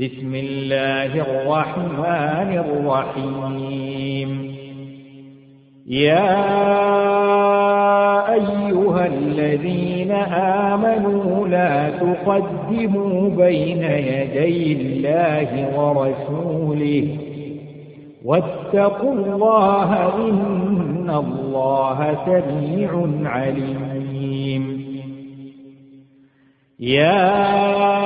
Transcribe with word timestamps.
بسم 0.00 0.34
الله 0.34 1.20
الرحمن 1.20 2.58
الرحيم 2.58 4.56
يا 5.86 6.34
أيها 8.34 9.06
الذين 9.06 10.12
آمنوا 10.72 11.48
لا 11.48 11.90
تقدموا 11.90 13.28
بين 13.30 13.82
يدي 13.82 14.72
الله 14.72 15.78
ورسوله 15.80 17.16
واتقوا 18.24 19.12
الله 19.12 20.14
إن 20.28 21.10
الله 21.10 22.18
سميع 22.26 23.06
عليم 23.26 24.86
يا 26.80 28.05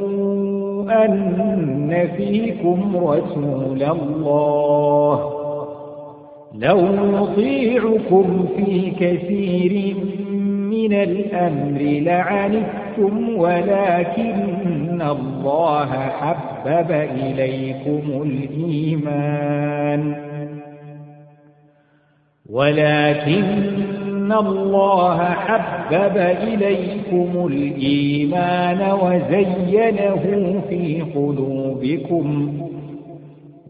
أن 1.05 2.09
فيكم 2.17 2.79
رسول 2.97 3.83
الله 3.83 5.33
لو 6.55 6.83
يطيعكم 7.17 8.45
في 8.57 8.91
كثير 8.91 9.97
من 10.35 10.42
من 10.73 10.93
الأمر 10.93 11.81
لعنتم 12.03 13.37
ولكن 13.39 15.03
الله 15.03 15.87
حبب 15.89 16.91
إليكم 17.27 18.23
الإيمان 18.27 20.15
ولكن 22.51 24.33
الله 24.33 25.19
حبب 25.25 26.17
إليكم 26.49 27.47
الإيمان 27.47 28.93
وزينه 28.93 30.53
في 30.69 31.03
قلوبكم 31.15 32.53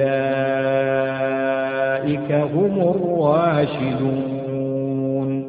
أولئك 0.00 2.32
هم 2.32 2.80
الراشدون 2.94 5.48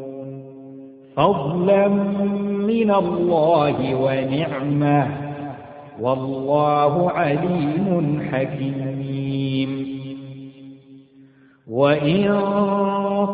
فضلا 1.15 1.87
من 1.87 2.91
الله 2.91 3.95
ونعمة 3.95 5.07
والله 6.01 7.09
عليم 7.11 8.19
حكيم 8.31 9.85
وإن 11.71 12.39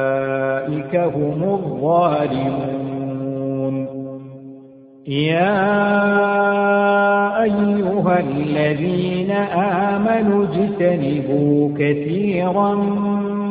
أولئك 0.67 0.95
هم 0.95 1.43
الظالمون 1.43 3.87
يا 5.07 5.83
أيها 7.43 8.19
الذين 8.19 9.31
آمنوا 9.91 10.45
اجتنبوا 10.45 11.69
كثيرا 11.79 12.75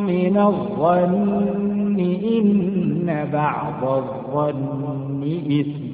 من 0.06 0.36
الظن 0.38 1.98
إن 2.24 3.26
بعض 3.32 3.82
الظن 3.84 5.22
إثم 5.60 5.90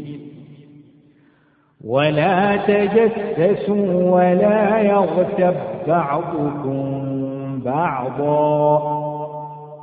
ولا 1.86 2.56
تجسسوا 2.56 3.88
ولا 4.12 4.60
يغتب 4.80 5.54
بعضكم 5.88 6.92
بعضا 7.64 9.05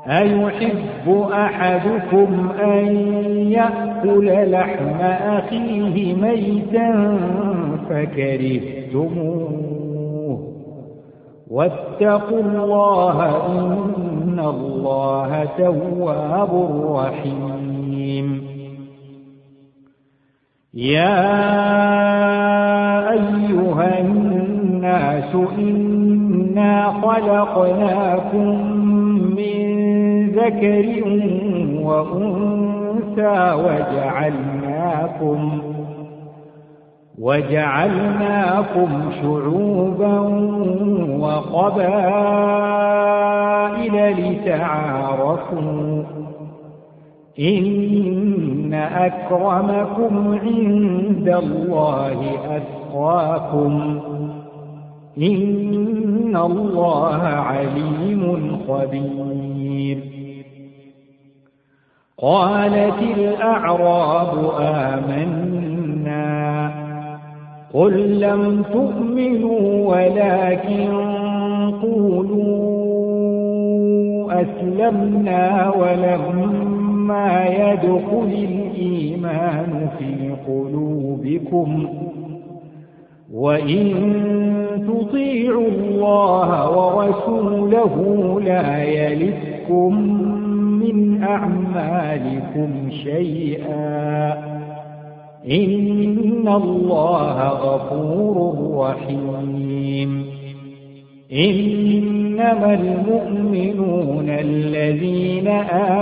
أيحب 0.09 1.11
أحدكم 1.33 2.49
أن 2.63 2.85
يأكل 3.51 4.51
لحم 4.51 5.01
أخيه 5.05 6.13
ميتا 6.15 7.17
فكرهتموه 7.89 10.39
واتقوا 11.51 12.39
الله 12.39 13.47
إن 13.47 14.39
الله 14.39 15.47
تواب 15.57 16.81
رحيم 16.95 18.43
يا 20.73 21.41
أيها 23.11 23.99
الناس 23.99 25.35
إنا 25.59 26.91
خلقناكم 26.91 28.47
من 29.17 29.72
ذكر 30.43 30.85
وأنثى 31.83 33.53
وجعلناكم 33.53 35.61
وجعلناكم 37.19 38.87
شعوبا 39.21 40.19
وقبائل 41.21 42.25
لتعارفوا 44.17 46.03
إن 47.39 48.73
أكرمكم 48.93 50.39
عند 50.43 51.29
الله 51.43 52.21
أتقاكم 52.93 53.73
إن 55.17 56.35
الله 56.37 57.23
عليم 57.23 58.23
خبير 58.67 59.97
قالت 62.23 63.01
الأعراب 63.17 64.31
آمنا 64.59 66.71
قل 67.73 68.19
لم 68.21 68.63
تؤمنوا 68.73 69.95
ولكن 69.95 70.91
قولوا 71.81 72.63
أسلمنا 74.41 75.71
ولما 75.79 77.45
يدخل 77.47 78.29
الإيمان 78.49 79.87
في 79.99 80.31
قلوبكم 80.47 81.87
وإن 83.33 84.13
تطيعوا 84.87 85.67
الله 85.67 86.69
ورسوله 86.69 88.41
لا 88.45 88.83
يلدكم 88.83 90.19
من 90.91 91.23
أعمالكم 91.23 92.69
شيئا 92.91 94.33
إن 95.51 96.47
الله 96.47 97.47
غفور 97.47 98.57
رحيم 98.77 100.25
إنما 101.33 102.73
المؤمنون 102.73 104.25
الذين 104.29 105.47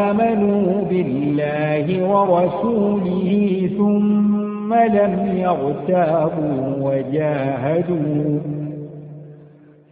آمنوا 0.05 0.83
بالله 0.89 2.09
ورسوله 2.09 3.69
ثم 3.77 4.73
لم 4.73 5.37
يغتابوا 5.37 6.61
وجاهدوا 6.81 8.39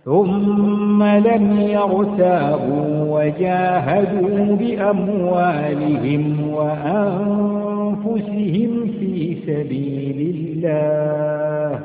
ثم 0.10 1.04
لم 1.04 1.60
يرتابوا 1.60 2.90
وجاهدوا 3.00 4.56
بأموالهم 4.56 6.50
وأنفسهم 6.54 8.88
في 9.00 9.38
سبيل 9.48 10.36
الله 10.36 11.80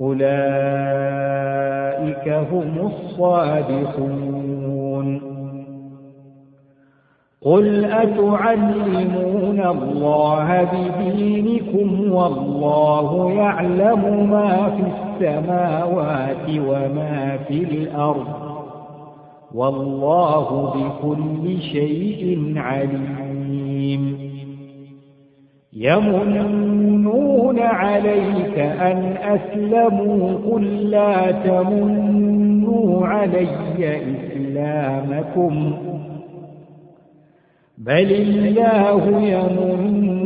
أولئك 0.00 0.26
هم 2.28 2.70
الصادقون 2.86 5.20
قل 7.42 7.84
أتعلمون 7.84 9.60
الله 9.66 10.64
بدينكم 10.64 12.12
والله 12.12 13.30
يعلم 13.32 14.28
ما 14.30 14.68
في 14.76 14.82
السماء 14.82 15.05
السماوات 15.20 16.48
وما 16.48 17.36
في 17.48 17.58
الأرض 17.64 18.26
والله 19.54 20.46
بكل 20.76 21.62
شيء 21.62 22.52
عليم 22.56 24.18
يمنون 25.72 27.58
عليك 27.60 28.58
أن 28.58 29.14
أسلموا 29.22 30.32
قل 30.50 30.90
لا 30.90 31.30
تمنوا 31.30 33.06
علي 33.06 33.46
إسلامكم 34.36 35.72
بل 37.78 38.12
الله 38.12 39.18
يمن 39.22 40.25